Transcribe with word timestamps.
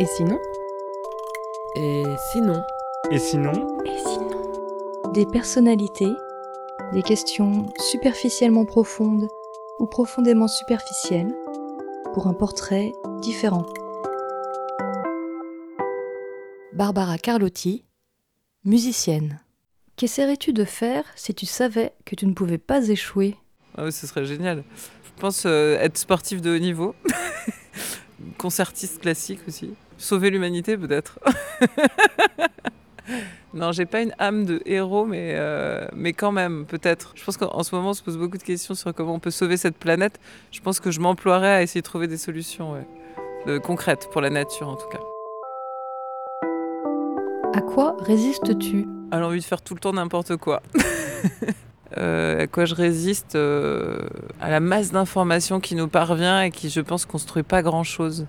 Et 0.00 0.06
sinon 0.06 0.40
Et 1.76 2.02
sinon 2.32 2.60
Et 3.12 3.18
sinon 3.20 3.78
Et 3.84 3.96
sinon 3.98 5.12
Des 5.12 5.24
personnalités, 5.24 6.12
des 6.92 7.02
questions 7.02 7.68
superficiellement 7.78 8.64
profondes 8.64 9.28
ou 9.78 9.86
profondément 9.86 10.48
superficielles 10.48 11.32
pour 12.12 12.26
un 12.26 12.34
portrait 12.34 12.90
différent. 13.20 13.66
Barbara 16.72 17.16
Carlotti, 17.16 17.84
musicienne. 18.64 19.40
Qu'essaierais-tu 19.94 20.52
de 20.52 20.64
faire 20.64 21.04
si 21.14 21.34
tu 21.34 21.46
savais 21.46 21.92
que 22.04 22.16
tu 22.16 22.26
ne 22.26 22.32
pouvais 22.32 22.58
pas 22.58 22.88
échouer? 22.88 23.36
Ah 23.78 23.84
oui, 23.84 23.92
ce 23.92 24.08
serait 24.08 24.26
génial. 24.26 24.64
Je 25.04 25.20
pense 25.20 25.44
euh, 25.46 25.78
être 25.78 25.98
sportif 25.98 26.40
de 26.42 26.56
haut 26.56 26.58
niveau. 26.58 26.96
Concertiste 28.38 29.00
classique 29.00 29.40
aussi. 29.46 29.74
Sauver 29.98 30.30
l'humanité 30.30 30.76
peut-être. 30.76 31.18
non, 33.54 33.72
j'ai 33.72 33.86
pas 33.86 34.02
une 34.02 34.14
âme 34.18 34.44
de 34.44 34.60
héros, 34.66 35.04
mais, 35.04 35.34
euh, 35.36 35.86
mais 35.94 36.12
quand 36.12 36.32
même, 36.32 36.66
peut-être. 36.66 37.12
Je 37.14 37.24
pense 37.24 37.36
qu'en 37.36 37.62
ce 37.62 37.74
moment, 37.74 37.90
on 37.90 37.94
se 37.94 38.02
pose 38.02 38.18
beaucoup 38.18 38.38
de 38.38 38.42
questions 38.42 38.74
sur 38.74 38.92
comment 38.94 39.14
on 39.14 39.20
peut 39.20 39.30
sauver 39.30 39.56
cette 39.56 39.76
planète. 39.76 40.18
Je 40.50 40.60
pense 40.60 40.80
que 40.80 40.90
je 40.90 41.00
m'emploierais 41.00 41.54
à 41.54 41.62
essayer 41.62 41.80
de 41.80 41.86
trouver 41.86 42.08
des 42.08 42.18
solutions 42.18 42.72
ouais. 42.72 42.86
Euh, 43.46 43.60
concrètes 43.60 44.08
pour 44.10 44.22
la 44.22 44.30
nature 44.30 44.68
en 44.68 44.76
tout 44.76 44.88
cas. 44.88 45.00
À 47.52 47.60
quoi 47.60 47.94
résistes-tu? 48.00 48.86
À 49.10 49.20
l'envie 49.20 49.40
de 49.40 49.44
faire 49.44 49.60
tout 49.60 49.74
le 49.74 49.80
temps 49.80 49.92
n'importe 49.92 50.36
quoi. 50.36 50.62
Euh, 51.96 52.40
à 52.42 52.46
quoi 52.48 52.64
je 52.64 52.74
résiste 52.74 53.36
euh, 53.36 54.00
À 54.40 54.50
la 54.50 54.58
masse 54.58 54.90
d'informations 54.90 55.60
qui 55.60 55.76
nous 55.76 55.86
parvient 55.86 56.42
et 56.42 56.50
qui, 56.50 56.68
je 56.68 56.80
pense, 56.80 57.04
construit 57.04 57.44
pas 57.44 57.62
grand-chose. 57.62 58.26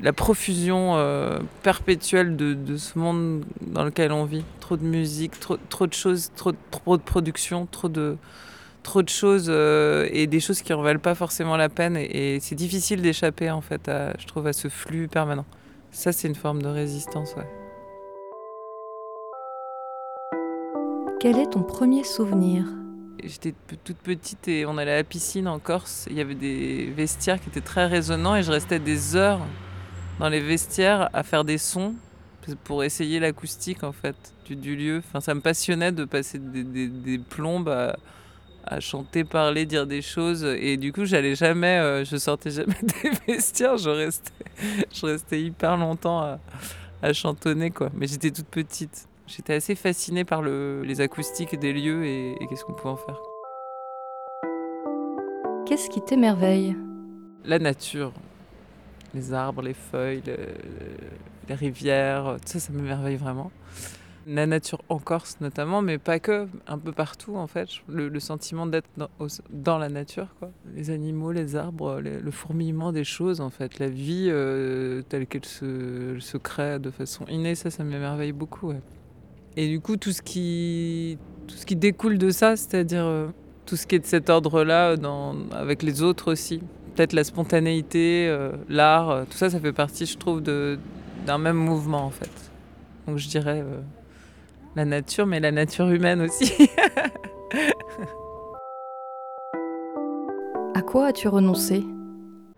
La 0.00 0.12
profusion 0.12 0.94
euh, 0.96 1.40
perpétuelle 1.62 2.36
de, 2.36 2.54
de, 2.54 2.76
ce 2.76 2.98
monde 2.98 3.44
dans 3.60 3.84
lequel 3.84 4.12
on 4.12 4.24
vit. 4.24 4.44
Trop 4.60 4.76
de 4.76 4.84
musique, 4.84 5.40
trop, 5.40 5.56
trop 5.68 5.86
de 5.86 5.92
choses, 5.92 6.30
trop, 6.36 6.52
trop 6.70 6.96
de 6.96 7.02
production, 7.02 7.66
trop 7.66 7.88
de, 7.88 8.16
trop 8.84 9.02
de 9.02 9.08
choses 9.08 9.46
euh, 9.48 10.08
et 10.12 10.28
des 10.28 10.38
choses 10.38 10.62
qui 10.62 10.72
en 10.72 10.82
valent 10.82 11.00
pas 11.00 11.16
forcément 11.16 11.56
la 11.56 11.68
peine. 11.68 11.96
Et, 11.96 12.36
et 12.36 12.40
c'est 12.40 12.54
difficile 12.54 13.02
d'échapper, 13.02 13.50
en 13.50 13.60
fait, 13.60 13.88
à, 13.88 14.12
je 14.18 14.26
trouve, 14.26 14.46
à 14.46 14.52
ce 14.52 14.68
flux 14.68 15.08
permanent. 15.08 15.46
Ça, 15.90 16.12
c'est 16.12 16.28
une 16.28 16.36
forme 16.36 16.62
de 16.62 16.68
résistance, 16.68 17.34
ouais. 17.36 17.48
Quel 21.20 21.38
est 21.38 21.50
ton 21.50 21.62
premier 21.62 22.04
souvenir? 22.04 22.64
J'étais 23.24 23.52
toute 23.82 23.96
petite 23.96 24.46
et 24.46 24.64
on 24.64 24.78
allait 24.78 24.92
à 24.92 24.96
la 24.96 25.04
piscine 25.04 25.48
en 25.48 25.58
Corse. 25.58 26.06
Il 26.08 26.16
y 26.16 26.20
avait 26.20 26.36
des 26.36 26.92
vestiaires 26.96 27.40
qui 27.40 27.48
étaient 27.48 27.60
très 27.60 27.86
résonnants 27.86 28.36
et 28.36 28.44
je 28.44 28.52
restais 28.52 28.78
des 28.78 29.16
heures 29.16 29.40
dans 30.18 30.28
les 30.28 30.40
vestiaires 30.40 31.08
à 31.12 31.22
faire 31.22 31.44
des 31.44 31.58
sons 31.58 31.94
pour 32.64 32.82
essayer 32.82 33.20
l'acoustique 33.20 33.84
en 33.84 33.92
fait 33.92 34.16
du, 34.46 34.56
du, 34.56 34.76
lieu. 34.76 34.98
Enfin, 34.98 35.20
ça 35.20 35.34
me 35.34 35.40
passionnait 35.40 35.92
de 35.92 36.04
passer 36.04 36.38
des, 36.38 36.64
des, 36.64 36.88
des 36.88 37.18
plombes 37.18 37.68
à, 37.68 37.96
à, 38.64 38.80
chanter, 38.80 39.24
parler, 39.24 39.66
dire 39.66 39.86
des 39.86 40.02
choses. 40.02 40.44
Et 40.44 40.76
du 40.76 40.92
coup, 40.92 41.04
j'allais 41.04 41.34
jamais, 41.34 41.78
euh, 41.78 42.04
je 42.04 42.16
sortais 42.16 42.50
jamais 42.50 42.76
des 43.02 43.10
vestiaires. 43.26 43.76
Je 43.76 43.90
restais, 43.90 44.32
je 44.92 45.06
restais 45.06 45.42
hyper 45.42 45.76
longtemps 45.76 46.20
à, 46.20 46.38
à 47.02 47.12
chantonner 47.12 47.70
quoi. 47.70 47.90
Mais 47.94 48.06
j'étais 48.06 48.30
toute 48.30 48.48
petite. 48.48 49.08
J'étais 49.26 49.54
assez 49.54 49.74
fascinée 49.74 50.24
par 50.24 50.40
le, 50.40 50.82
les 50.84 51.02
acoustiques 51.02 51.58
des 51.58 51.74
lieux 51.74 52.06
et, 52.06 52.32
et 52.32 52.46
qu'est-ce 52.46 52.64
qu'on 52.64 52.72
pouvait 52.72 52.94
en 52.94 52.96
faire. 52.96 53.20
Qu'est-ce 55.66 55.90
qui 55.90 56.00
t'émerveille? 56.00 56.74
La 57.44 57.58
nature. 57.58 58.14
Les 59.14 59.32
arbres, 59.32 59.62
les 59.62 59.74
feuilles, 59.74 60.22
le, 60.26 60.36
les 61.48 61.54
rivières, 61.54 62.36
tout 62.40 62.48
ça, 62.52 62.60
ça 62.60 62.72
m'émerveille 62.72 63.16
vraiment. 63.16 63.50
La 64.26 64.46
nature 64.46 64.82
en 64.90 64.98
Corse 64.98 65.38
notamment, 65.40 65.80
mais 65.80 65.96
pas 65.96 66.18
que, 66.18 66.48
un 66.66 66.76
peu 66.76 66.92
partout 66.92 67.36
en 67.36 67.46
fait. 67.46 67.68
Le, 67.88 68.20
sentiment 68.20 68.66
d'être 68.66 68.88
dans, 69.48 69.78
la 69.78 69.88
nature, 69.88 70.28
quoi. 70.38 70.50
Les 70.74 70.90
animaux, 70.90 71.32
les 71.32 71.56
arbres, 71.56 72.00
le 72.00 72.30
fourmillement 72.30 72.92
des 72.92 73.04
choses 73.04 73.40
en 73.40 73.48
fait. 73.48 73.78
La 73.78 73.88
vie 73.88 74.28
euh, 74.28 75.00
telle 75.08 75.26
qu'elle 75.26 75.46
se, 75.46 76.36
crée 76.36 76.78
de 76.78 76.90
façon 76.90 77.24
innée, 77.26 77.54
ça, 77.54 77.70
ça 77.70 77.84
m'émerveille 77.84 78.32
beaucoup. 78.32 78.74
Et 79.56 79.66
du 79.66 79.80
coup, 79.80 79.96
tout 79.96 80.12
ce 80.12 80.20
qui, 80.20 81.16
tout 81.46 81.56
ce 81.56 81.64
qui 81.64 81.76
découle 81.76 82.18
de 82.18 82.28
ça, 82.28 82.54
c'est-à-dire 82.56 83.06
euh, 83.06 83.28
tout 83.64 83.76
ce 83.76 83.86
qui 83.86 83.94
est 83.94 84.00
de 84.00 84.06
cet 84.06 84.28
ordre-là 84.28 84.94
avec 85.52 85.82
les 85.82 86.02
autres 86.02 86.30
aussi, 86.30 86.60
peut-être 86.98 87.12
la 87.12 87.22
spontanéité, 87.22 88.26
euh, 88.28 88.50
l'art, 88.68 89.10
euh, 89.10 89.22
tout 89.22 89.36
ça, 89.36 89.50
ça 89.50 89.60
fait 89.60 89.72
partie, 89.72 90.04
je 90.04 90.18
trouve, 90.18 90.42
d'un 90.42 91.38
même 91.38 91.54
mouvement 91.56 92.04
en 92.04 92.10
fait. 92.10 92.50
Donc 93.06 93.18
je 93.18 93.28
dirais 93.28 93.62
euh, 93.64 93.78
la 94.74 94.84
nature, 94.84 95.24
mais 95.24 95.38
la 95.38 95.52
nature 95.52 95.88
humaine 95.90 96.22
aussi. 96.22 96.68
à 100.74 100.82
quoi 100.82 101.06
as-tu 101.06 101.28
renoncé? 101.28 101.84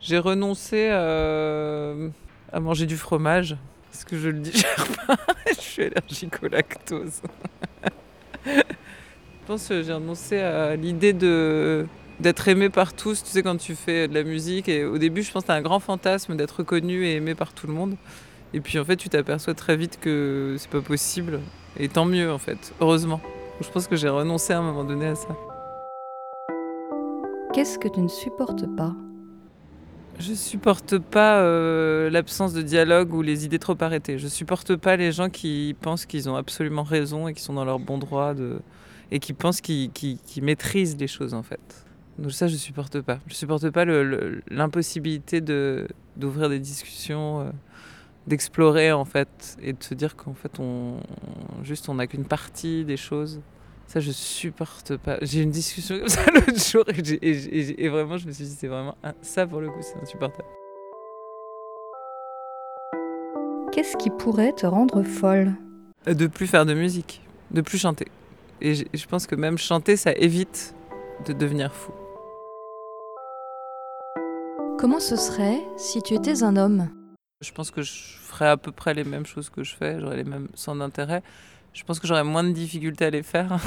J'ai 0.00 0.16
renoncé 0.16 0.88
euh, 0.90 2.08
à 2.50 2.60
manger 2.60 2.86
du 2.86 2.96
fromage. 2.96 3.58
Parce 3.92 4.04
que 4.06 4.16
je 4.16 4.30
le 4.30 4.38
digère 4.38 4.86
pas, 5.06 5.18
je 5.48 5.60
suis 5.60 5.82
allergique 5.82 6.42
au 6.42 6.48
lactose. 6.48 7.20
je 8.46 8.62
pense 9.46 9.68
que 9.68 9.82
j'ai 9.82 9.92
renoncé 9.92 10.38
à 10.38 10.76
l'idée 10.76 11.12
de 11.12 11.86
d'être 12.20 12.48
aimé 12.48 12.68
par 12.68 12.92
tous, 12.92 13.22
tu 13.22 13.30
sais, 13.30 13.42
quand 13.42 13.56
tu 13.56 13.74
fais 13.74 14.06
de 14.06 14.14
la 14.14 14.22
musique. 14.22 14.68
Et 14.68 14.84
au 14.84 14.98
début, 14.98 15.22
je 15.22 15.32
pense 15.32 15.42
que 15.42 15.46
c'est 15.48 15.58
un 15.58 15.62
grand 15.62 15.80
fantasme 15.80 16.36
d'être 16.36 16.58
reconnu 16.58 17.06
et 17.06 17.16
aimé 17.16 17.34
par 17.34 17.52
tout 17.52 17.66
le 17.66 17.72
monde. 17.72 17.96
Et 18.52 18.60
puis 18.60 18.78
en 18.78 18.84
fait, 18.84 18.96
tu 18.96 19.08
t'aperçois 19.08 19.54
très 19.54 19.76
vite 19.76 19.98
que 20.00 20.56
c'est 20.58 20.70
pas 20.70 20.80
possible. 20.80 21.40
Et 21.78 21.88
tant 21.88 22.04
mieux, 22.04 22.30
en 22.30 22.38
fait, 22.38 22.74
heureusement. 22.80 23.20
Je 23.60 23.68
pense 23.68 23.86
que 23.86 23.96
j'ai 23.96 24.08
renoncé 24.08 24.52
à 24.52 24.58
un 24.58 24.62
moment 24.62 24.84
donné 24.84 25.06
à 25.06 25.14
ça. 25.14 25.28
Qu'est-ce 27.52 27.78
que 27.78 27.88
tu 27.88 28.00
ne 28.00 28.08
supportes 28.08 28.66
pas? 28.76 28.94
Je 30.18 30.34
supporte 30.34 30.98
pas 30.98 31.40
euh, 31.40 32.10
l'absence 32.10 32.52
de 32.52 32.62
dialogue 32.62 33.14
ou 33.14 33.22
les 33.22 33.44
idées 33.44 33.58
trop 33.58 33.76
arrêtées. 33.80 34.18
Je 34.18 34.28
supporte 34.28 34.76
pas 34.76 34.96
les 34.96 35.12
gens 35.12 35.30
qui 35.30 35.74
pensent 35.80 36.04
qu'ils 36.04 36.28
ont 36.28 36.36
absolument 36.36 36.82
raison 36.82 37.28
et 37.28 37.34
qui 37.34 37.42
sont 37.42 37.54
dans 37.54 37.64
leur 37.64 37.78
bon 37.78 37.98
droit 37.98 38.34
de... 38.34 38.60
et 39.10 39.18
qui 39.18 39.32
pensent 39.32 39.60
qu'ils 39.60 39.90
qu 39.90 40.16
qu 40.16 40.42
maîtrisent 40.42 40.96
les 40.98 41.06
choses 41.06 41.32
en 41.32 41.42
fait. 41.42 41.86
Donc 42.20 42.32
ça, 42.32 42.48
je 42.48 42.56
supporte 42.56 43.00
pas. 43.00 43.18
Je 43.26 43.34
supporte 43.34 43.70
pas 43.70 43.84
l'impossibilité 43.84 45.40
de 45.40 45.88
d'ouvrir 46.16 46.50
des 46.50 46.58
discussions, 46.58 47.40
euh, 47.40 47.50
d'explorer 48.26 48.92
en 48.92 49.06
fait 49.06 49.56
et 49.62 49.72
de 49.72 49.82
se 49.82 49.94
dire 49.94 50.16
qu'en 50.16 50.34
fait 50.34 50.60
on, 50.60 50.98
on 50.98 51.64
juste 51.64 51.88
on 51.88 51.94
n'a 51.94 52.06
qu'une 52.06 52.26
partie 52.26 52.84
des 52.84 52.98
choses. 52.98 53.40
Ça, 53.86 53.98
je 53.98 54.12
supporte 54.12 54.96
pas. 54.98 55.18
J'ai 55.20 55.40
eu 55.40 55.42
une 55.42 55.50
discussion 55.50 55.98
comme 55.98 56.08
ça 56.08 56.24
l'autre 56.34 56.56
jour 56.56 56.84
et, 56.86 57.00
et, 57.00 57.30
et, 57.30 57.84
et, 57.84 57.88
vraiment, 57.88 58.18
je 58.18 58.26
me 58.28 58.30
suis 58.30 58.44
dit, 58.44 58.54
c'est 58.56 58.68
vraiment. 58.68 58.94
Un... 59.02 59.14
Ça, 59.20 59.48
pour 59.48 59.60
le 59.60 59.68
coup, 59.68 59.80
c'est 59.80 60.00
insupportable. 60.00 60.48
Qu'est-ce 63.72 63.96
qui 63.96 64.10
pourrait 64.10 64.52
te 64.52 64.64
rendre 64.64 65.02
folle? 65.02 65.54
De 66.06 66.28
plus 66.28 66.46
faire 66.46 66.66
de 66.66 66.74
musique, 66.74 67.20
de 67.50 67.62
plus 67.62 67.78
chanter. 67.78 68.06
Et 68.60 68.74
je 68.74 69.06
pense 69.06 69.26
que 69.26 69.34
même 69.34 69.58
chanter, 69.58 69.96
ça 69.96 70.12
évite 70.12 70.72
de 71.26 71.32
devenir 71.32 71.74
fou. 71.74 71.90
Comment 74.80 74.98
ce 74.98 75.16
serait 75.16 75.60
si 75.76 76.00
tu 76.00 76.14
étais 76.14 76.42
un 76.42 76.56
homme? 76.56 76.88
Je 77.42 77.52
pense 77.52 77.70
que 77.70 77.82
je 77.82 77.92
ferais 77.92 78.48
à 78.48 78.56
peu 78.56 78.72
près 78.72 78.94
les 78.94 79.04
mêmes 79.04 79.26
choses 79.26 79.50
que 79.50 79.62
je 79.62 79.74
fais, 79.74 80.00
j'aurais 80.00 80.16
les 80.16 80.24
mêmes 80.24 80.48
sans 80.54 80.80
intérêt 80.80 81.22
je 81.72 81.84
pense 81.84 82.00
que 82.00 82.06
j'aurais 82.06 82.24
moins 82.24 82.44
de 82.44 82.52
difficultés 82.52 83.04
à 83.04 83.10
les 83.10 83.22
faire. 83.22 83.58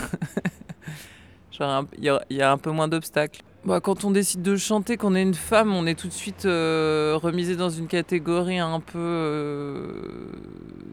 Il 1.59 1.85
y, 2.00 2.34
y, 2.34 2.41
a 2.41 2.52
un 2.52 2.57
peu 2.57 2.72
moins 2.72 2.88
d'obstacles. 2.88 3.41
Bah, 3.63 3.79
quand 3.79 4.03
on 4.03 4.12
décide 4.12 4.41
de 4.41 4.56
chanter, 4.56 4.97
qu'on 4.97 5.13
est 5.13 5.22
une 5.22 5.35
femme, 5.35 5.73
on 5.73 5.85
est 5.85 5.97
tout 5.97 6.07
de 6.07 6.13
suite 6.13 6.46
euh, 6.46 7.18
remisé 7.22 7.56
dans 7.56 7.69
une 7.69 7.88
catégorie 7.88 8.57
un 8.57 8.79
peu 8.79 8.97
euh, 8.97 10.32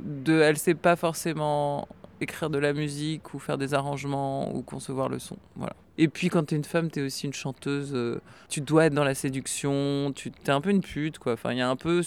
de. 0.04 0.38
Elle 0.40 0.58
sait 0.58 0.74
pas 0.74 0.96
forcément 0.96 1.88
écrire 2.20 2.50
de 2.50 2.58
la 2.58 2.72
musique 2.72 3.34
ou 3.34 3.38
faire 3.38 3.58
des 3.58 3.74
arrangements 3.74 4.54
ou 4.54 4.62
concevoir 4.62 5.08
le 5.08 5.18
son. 5.18 5.36
Voilà. 5.56 5.74
Et 5.98 6.08
puis 6.08 6.28
quand 6.28 6.44
tu 6.46 6.54
es 6.54 6.56
une 6.56 6.64
femme, 6.64 6.90
tu 6.90 7.00
es 7.00 7.02
aussi 7.02 7.26
une 7.26 7.34
chanteuse, 7.34 7.92
euh, 7.94 8.20
tu 8.48 8.60
dois 8.60 8.86
être 8.86 8.94
dans 8.94 9.04
la 9.04 9.14
séduction, 9.14 10.12
tu 10.14 10.32
es 10.46 10.50
un 10.50 10.60
peu 10.60 10.70
une 10.70 10.80
pute 10.80 11.18
quoi. 11.18 11.34
Enfin, 11.34 11.52
il 11.52 11.58
y 11.58 11.60
a 11.60 11.68
un 11.68 11.76
peu 11.76 12.02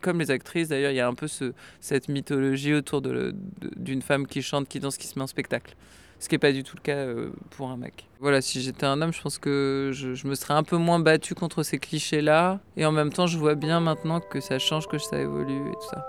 comme 0.00 0.18
les 0.18 0.30
actrices 0.30 0.68
d'ailleurs, 0.68 0.90
il 0.90 0.96
y 0.96 1.00
a 1.00 1.08
un 1.08 1.14
peu 1.14 1.28
ce, 1.28 1.52
cette 1.80 2.08
mythologie 2.08 2.74
autour 2.74 3.00
d'une 3.00 3.32
de, 3.60 3.94
de, 3.94 4.00
femme 4.00 4.26
qui 4.26 4.42
chante, 4.42 4.68
qui 4.68 4.80
danse, 4.80 4.98
qui 4.98 5.06
se 5.06 5.18
met 5.18 5.22
en 5.22 5.26
spectacle. 5.26 5.74
Ce 6.18 6.28
qui 6.28 6.36
n'est 6.36 6.40
pas 6.40 6.52
du 6.52 6.62
tout 6.62 6.76
le 6.76 6.82
cas 6.82 6.94
euh, 6.94 7.30
pour 7.50 7.70
un 7.70 7.76
mec. 7.76 8.06
Voilà, 8.20 8.40
si 8.40 8.60
j'étais 8.60 8.86
un 8.86 9.00
homme, 9.02 9.12
je 9.12 9.20
pense 9.20 9.38
que 9.38 9.90
je, 9.92 10.14
je 10.14 10.28
me 10.28 10.36
serais 10.36 10.54
un 10.54 10.62
peu 10.62 10.76
moins 10.76 11.00
battue 11.00 11.34
contre 11.34 11.64
ces 11.64 11.78
clichés-là. 11.78 12.60
Et 12.76 12.86
en 12.86 12.92
même 12.92 13.12
temps, 13.12 13.26
je 13.26 13.38
vois 13.38 13.56
bien 13.56 13.80
maintenant 13.80 14.20
que 14.20 14.40
ça 14.40 14.60
change, 14.60 14.86
que 14.86 14.98
ça 14.98 15.18
évolue 15.18 15.68
et 15.68 15.72
tout 15.72 15.88
ça. 15.90 16.06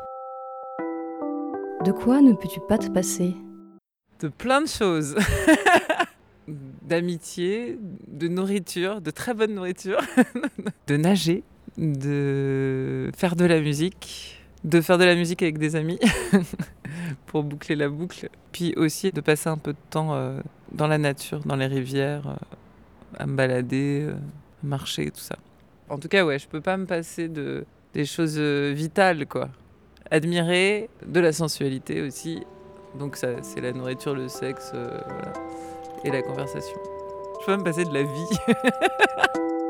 De 1.84 1.92
quoi 1.92 2.22
ne 2.22 2.32
peux-tu 2.32 2.62
pas 2.62 2.78
te 2.78 2.90
passer? 2.90 3.36
De 4.22 4.30
plein 4.30 4.62
de 4.62 4.68
choses. 4.68 5.18
D'amitié, 6.48 7.78
de 8.08 8.30
nourriture, 8.30 9.02
de 9.02 9.12
très 9.12 9.34
bonne 9.34 9.54
nourriture, 9.54 10.00
de 10.88 10.96
nager, 10.96 11.44
de 11.78 13.12
faire 13.18 13.36
de 13.36 13.44
la 13.44 13.60
musique, 13.60 14.42
de 14.64 14.80
faire 14.80 14.98
de 14.98 15.04
la 15.04 15.16
musique 15.16 15.42
avec 15.42 15.58
des 15.58 15.76
amis 15.76 16.00
pour 17.26 17.44
boucler 17.44 17.76
la 17.76 17.90
boucle. 17.90 18.30
Puis 18.54 18.74
aussi 18.78 19.12
de 19.12 19.20
passer 19.20 19.50
un 19.50 19.58
peu 19.58 19.74
de 19.74 19.78
temps 19.90 20.14
euh, 20.14 20.40
dans 20.72 20.88
la 20.88 20.98
nature, 20.98 21.42
dans 21.42 21.58
les 21.58 21.68
rivières, 21.68 22.28
euh, 22.28 23.20
à 23.20 23.26
me 23.26 23.36
balader, 23.36 24.06
euh, 24.08 24.14
à 24.14 24.68
marcher, 24.68 25.12
tout 25.12 25.20
ça. 25.20 25.36
En 25.90 25.98
tout 25.98 26.08
cas, 26.08 26.24
ouais, 26.24 26.40
je 26.40 26.48
peux 26.48 26.62
pas 26.62 26.78
me 26.78 26.86
passer 26.86 27.28
de 27.28 27.66
des 27.94 28.06
choses 28.06 28.40
vitales, 28.40 29.28
quoi. 29.28 29.50
Admirer 30.12 30.90
de 31.06 31.20
la 31.20 31.34
sensualité 31.34 32.02
aussi. 32.02 32.44
Donc 33.00 33.16
ça, 33.16 33.42
c'est 33.42 33.62
la 33.62 33.72
nourriture, 33.72 34.14
le 34.14 34.28
sexe, 34.28 34.72
voilà. 34.74 35.34
et 36.04 36.12
la 36.12 36.22
conversation. 36.22 36.78
Je 37.42 37.46
peux 37.48 37.58
me 37.58 37.64
passer 37.64 37.86
de 37.86 37.94
la 37.94 38.04
vie. 38.04 38.38